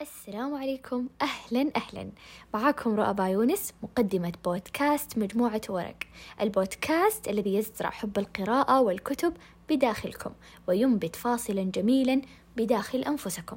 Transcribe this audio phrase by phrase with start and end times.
[0.00, 1.08] السلام عليكم.
[1.22, 2.10] أهلا أهلا.
[2.54, 5.96] معاكم رؤى بايونس مقدمة بودكاست مجموعة ورق.
[6.40, 9.36] البودكاست الذي يزرع حب القراءة والكتب
[9.68, 10.30] بداخلكم
[10.68, 12.22] وينبت فاصلا جميلا
[12.56, 13.56] بداخل أنفسكم.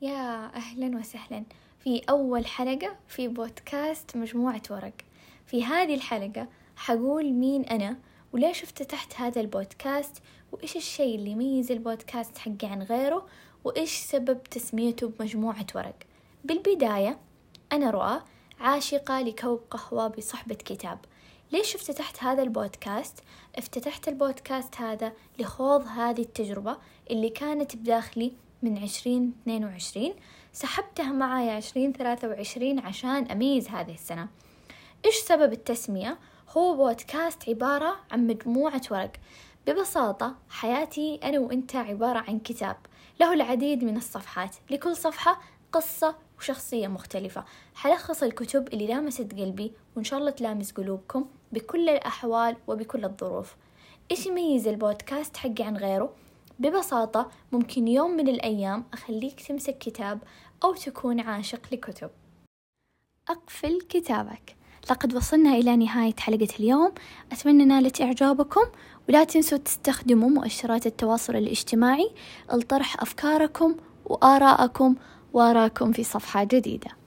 [0.00, 1.44] يا أهلا وسهلا.
[1.78, 4.94] في أول حلقة في بودكاست مجموعة ورق.
[5.46, 7.96] في هذه الحلقة حقول مين أنا
[8.32, 10.22] وليش افتتحت هذا البودكاست؟
[10.52, 13.26] وإيش الشيء اللي يميز البودكاست حقي عن غيره؟
[13.64, 15.96] وإيش سبب تسميته بمجموعة ورق؟
[16.44, 17.18] بالبداية
[17.72, 18.20] أنا رؤى
[18.60, 20.98] عاشقة لكوب قهوة بصحبة كتاب.
[21.52, 23.18] ليش افتتحت هذا البودكاست؟
[23.58, 26.76] افتتحت البودكاست هذا لخوض هذه التجربة
[27.10, 30.14] اللي كانت بداخلي من عشرين اثنين وعشرين.
[30.52, 34.28] سحبتها معايا عشرين ثلاثة وعشرين عشان أميز هذه السنة.
[35.04, 36.18] إيش سبب التسمية؟
[36.56, 39.12] هو بودكاست عبارة عن مجموعة ورق.
[39.66, 42.76] ببساطة حياتي أنا وإنت عبارة عن كتاب.
[43.20, 44.56] له العديد من الصفحات.
[44.70, 45.40] لكل صفحة
[45.72, 47.44] قصة وشخصية مختلفة.
[47.74, 53.56] حلخص الكتب اللي لامست قلبي وإن شاء الله تلامس قلوبكم بكل الأحوال وبكل الظروف.
[54.10, 56.14] إيش يميز البودكاست حقي عن غيره؟
[56.58, 60.18] ببساطة ممكن يوم من الأيام أخليك تمسك كتاب
[60.64, 62.10] أو تكون عاشق لكتب.
[63.28, 64.59] أقفل كتابك.
[64.90, 66.92] لقد وصلنا إلى نهاية حلقة اليوم.
[67.32, 68.64] أتمنى نالت إعجابكم
[69.08, 72.10] ولا تنسوا تستخدموا مؤشرات التواصل الاجتماعي
[72.52, 74.94] لطرح أفكاركم وآراءكم
[75.32, 76.99] وآراءكم في صفحة جديدة.